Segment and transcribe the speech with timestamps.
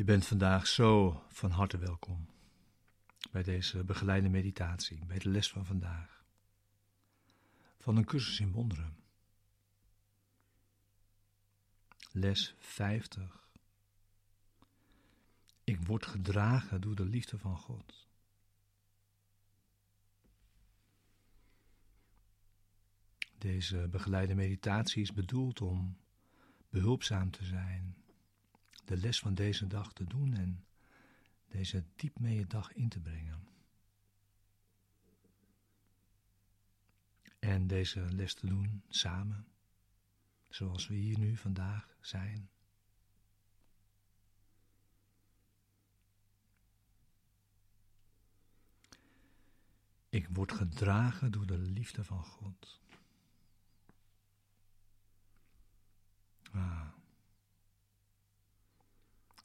[0.00, 2.26] Je bent vandaag zo van harte welkom
[3.30, 6.24] bij deze begeleide meditatie, bij de les van vandaag,
[7.78, 8.96] van een cursus in wonderen.
[12.12, 13.48] Les 50.
[15.64, 18.08] Ik word gedragen door de liefde van God.
[23.38, 25.96] Deze begeleide meditatie is bedoeld om
[26.70, 27.99] behulpzaam te zijn
[28.84, 30.64] de les van deze dag te doen en
[31.48, 33.48] deze diep mee je dag in te brengen.
[37.38, 39.46] En deze les te doen samen,
[40.48, 42.50] zoals we hier nu vandaag zijn.
[50.08, 52.80] Ik word gedragen door de liefde van God.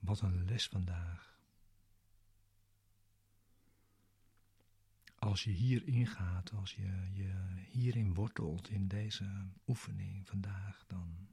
[0.00, 1.36] Wat een les vandaag.
[5.18, 11.28] Als je hierin gaat, als je je hierin wortelt in deze oefening vandaag, dan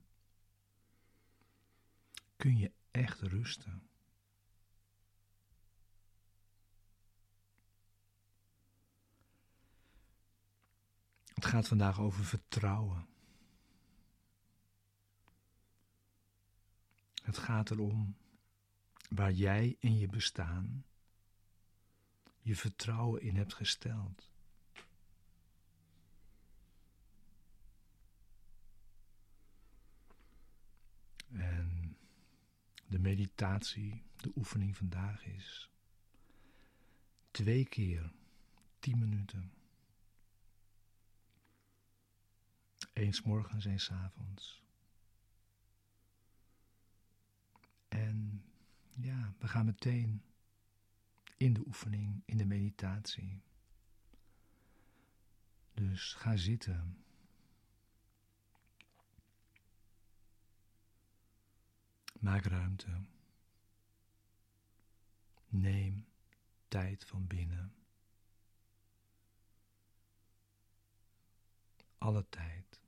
[2.36, 3.90] kun je echt rusten.
[11.34, 13.08] Het gaat vandaag over vertrouwen.
[17.24, 18.16] Het gaat erom
[19.10, 20.86] waar jij in je bestaan
[22.42, 24.32] je vertrouwen in hebt gesteld.
[31.32, 31.98] En
[32.88, 35.70] de meditatie, de oefening vandaag is
[37.32, 38.12] twee keer
[38.80, 39.54] tien minuten.
[42.94, 44.64] Eens morgens, eens avonds.
[47.88, 48.44] En
[48.96, 50.24] ja, we gaan meteen
[51.38, 53.42] in de oefening, in de meditatie.
[55.74, 57.04] Dus ga zitten.
[62.20, 63.02] Maak ruimte.
[65.48, 66.06] Neem
[66.68, 67.74] tijd van binnen.
[71.98, 72.85] Alle tijd.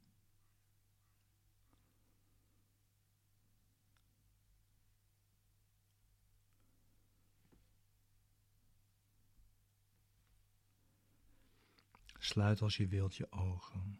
[12.27, 13.99] Sluit als je wilt je ogen.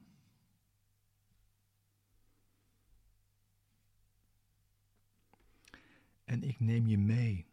[6.24, 7.46] En ik neem je mee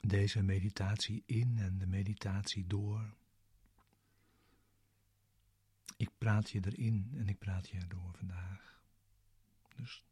[0.00, 3.14] deze meditatie in en de meditatie door.
[5.96, 8.82] Ik praat je erin en ik praat je erdoor vandaag.
[9.76, 10.04] Dus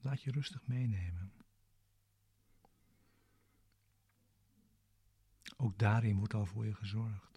[0.00, 1.32] laat je rustig meenemen.
[5.56, 7.30] Ook daarin wordt al voor je gezorgd.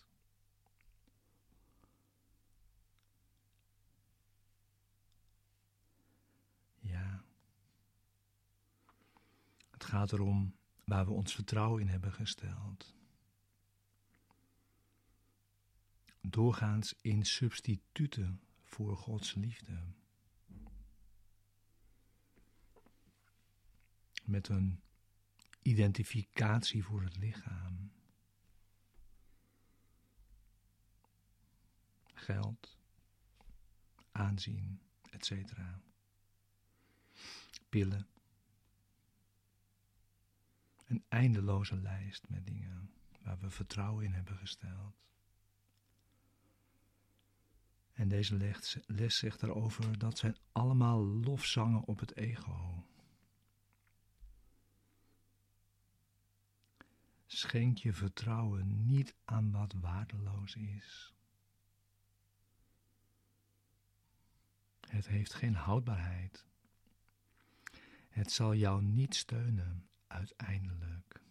[9.84, 10.56] Het gaat erom
[10.86, 12.96] waar we ons vertrouwen in hebben gesteld.
[16.22, 19.84] Doorgaans in substituten voor Gods liefde.
[24.24, 24.82] Met een
[25.62, 27.92] identificatie voor het lichaam.
[32.14, 32.78] Geld,
[34.12, 35.32] aanzien, etc.
[37.70, 38.13] Pillen
[40.94, 42.92] een eindeloze lijst met dingen
[43.22, 45.02] waar we vertrouwen in hebben gesteld.
[47.94, 48.56] En deze
[48.88, 52.86] les zegt erover dat zijn allemaal lofzangen op het ego.
[57.26, 61.14] Schenk je vertrouwen niet aan wat waardeloos is.
[64.80, 66.46] Het heeft geen houdbaarheid.
[68.10, 71.22] Het zal jou niet steunen uiteindelijk.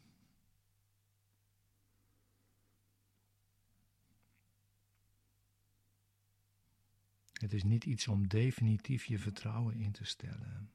[7.32, 10.70] Het is niet iets om definitief je vertrouwen in te stellen.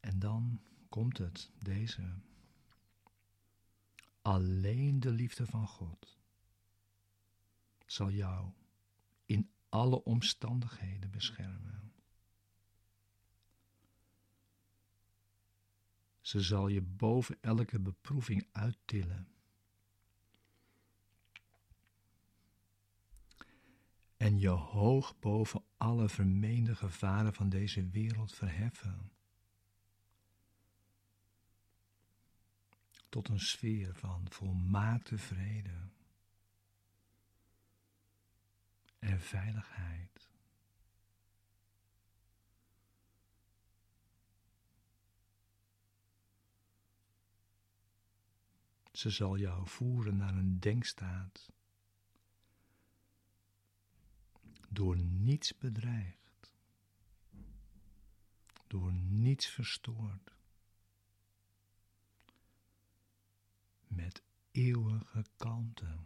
[0.00, 2.14] En dan komt het, deze.
[4.22, 6.18] Alleen de liefde van God
[7.86, 8.52] zal jou
[9.24, 11.91] in alle omstandigheden beschermen.
[16.22, 19.28] Ze zal je boven elke beproeving uittillen.
[24.16, 29.10] En je hoog boven alle vermeende gevaren van deze wereld verheffen.
[33.08, 35.88] Tot een sfeer van volmaakte vrede
[38.98, 40.31] en veiligheid.
[48.92, 51.52] Ze zal jou voeren naar een denkstaat.
[54.68, 56.54] Door niets bedreigd.
[58.66, 60.34] Door niets verstoord.
[63.86, 65.98] Met eeuwige kalmte.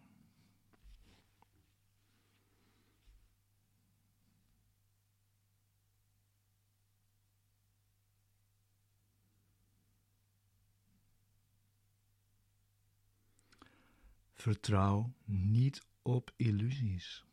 [14.47, 17.25] Vertrouw niet op illusies.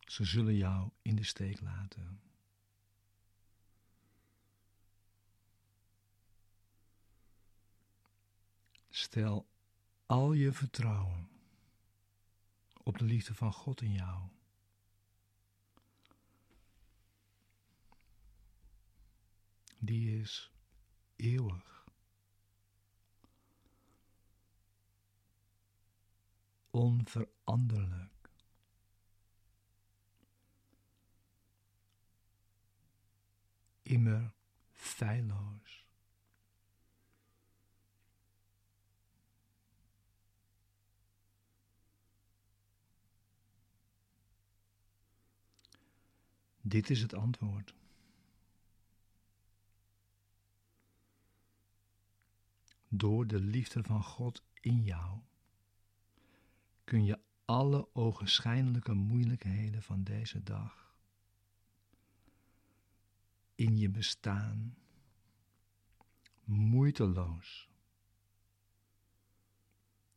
[0.00, 2.20] Ze zullen jou in de steek laten.
[8.88, 9.48] Stel
[10.06, 11.28] al je vertrouwen
[12.82, 14.28] op de liefde van God in jou.
[19.78, 20.50] Die is
[21.16, 21.75] eeuwig.
[26.76, 28.30] Onveranderlijk.
[33.82, 34.34] Immer
[34.72, 35.86] feilloos.
[46.60, 47.74] Dit is het antwoord.
[52.88, 55.20] Door de liefde van God in jou
[56.86, 60.96] kun je alle ogenschijnlijke moeilijkheden van deze dag
[63.54, 64.76] in je bestaan
[66.44, 67.68] moeiteloos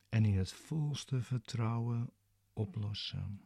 [0.10, 2.14] en in het volste vertrouwen
[2.54, 3.42] oplossen.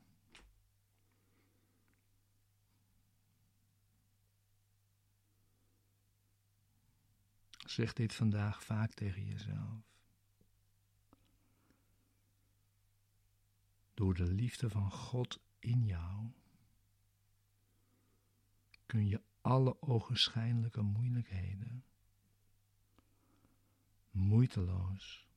[7.66, 9.93] Zeg dit vandaag vaak tegen jezelf.
[14.04, 16.32] Door de liefde van God in jou
[18.86, 21.84] kun je alle ogenschijnlijke moeilijkheden
[24.12, 25.28] moeiteloos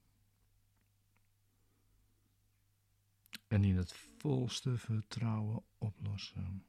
[3.48, 6.64] en in het volste vertrouwen oplossen.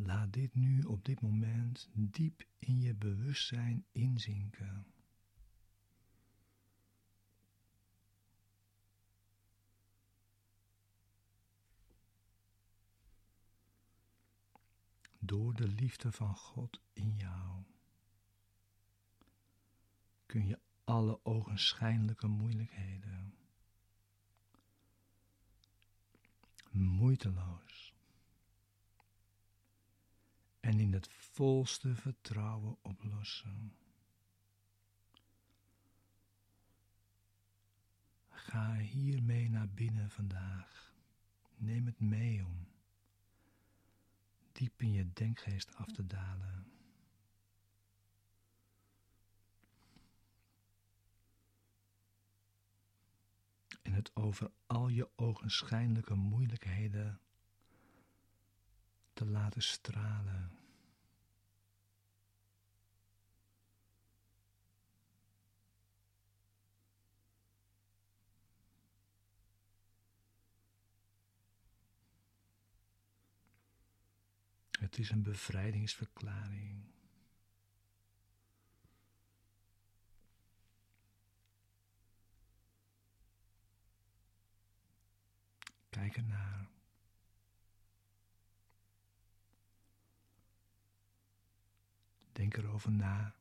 [0.00, 4.86] Laat dit nu op dit moment diep in je bewustzijn inzinken.
[15.18, 17.62] Door de liefde van God in jou
[20.26, 23.34] kun je alle ogenschijnlijke moeilijkheden
[26.70, 27.97] moeiteloos
[30.68, 33.76] en in het volste vertrouwen oplossen.
[38.28, 40.92] Ga hiermee naar binnen vandaag.
[41.56, 42.68] Neem het mee om
[44.52, 46.72] diep in je denkgeest af te dalen.
[53.82, 57.20] En het over al je ogenschijnlijke moeilijkheden
[59.12, 60.57] te laten stralen.
[74.78, 76.84] Het is een bevrijdingsverklaring.
[85.88, 86.68] Kijk ernaar.
[92.32, 93.34] Denk erover na.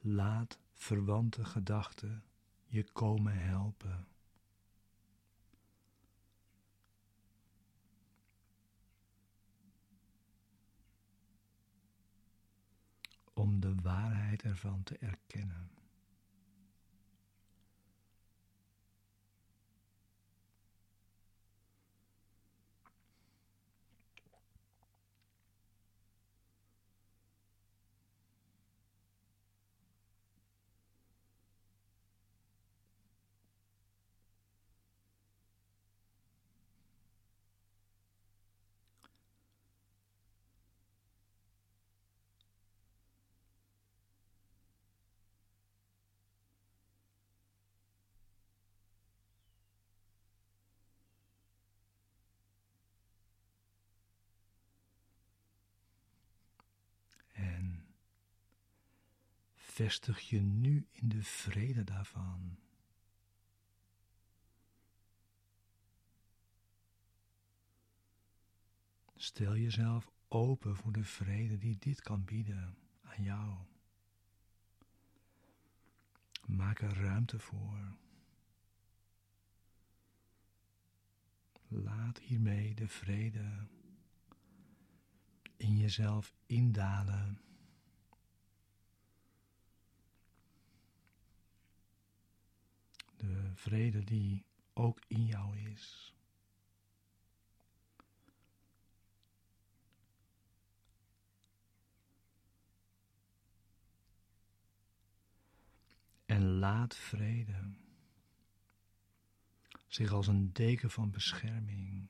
[0.00, 2.24] Laat verwante gedachten
[2.72, 4.06] je komen helpen.
[13.34, 15.70] Om de waarheid ervan te erkennen.
[59.82, 62.58] Vestig je nu in de vrede daarvan.
[69.14, 73.56] Stel jezelf open voor de vrede die dit kan bieden aan jou.
[76.46, 77.96] Maak er ruimte voor.
[81.68, 83.68] Laat hiermee de vrede
[85.56, 87.51] in jezelf indalen.
[93.22, 96.14] De vrede die ook in jou is.
[106.26, 107.74] En laat vrede
[109.86, 112.08] zich als een deken van bescherming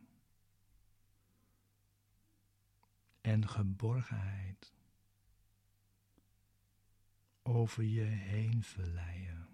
[3.20, 4.72] en geborgenheid
[7.42, 9.51] over je heen verleien.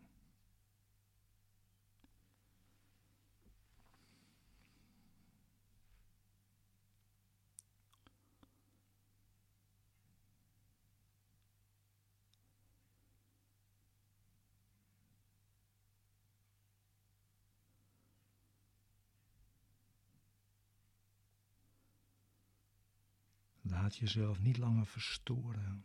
[23.88, 25.84] Laat jezelf niet langer verstoren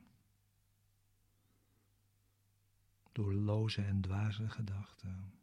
[3.12, 5.34] door loze en dwaze gedachten.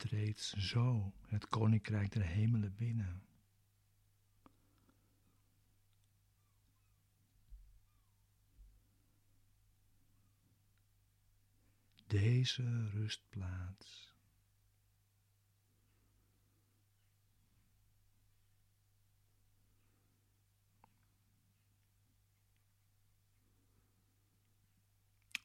[0.00, 3.22] Treedt zo het koninkrijk der hemelen binnen.
[12.06, 14.14] Deze rustplaats.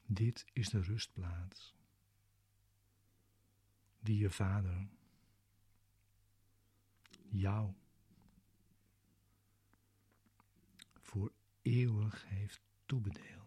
[0.06, 1.74] Dit is de rustplaats
[4.06, 4.88] die je vader
[7.28, 7.72] jou
[10.94, 11.32] voor
[11.62, 13.45] eeuwig heeft toebedeeld.